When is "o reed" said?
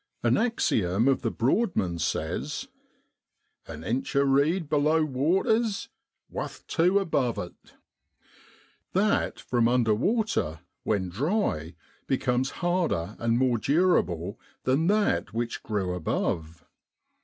4.15-4.67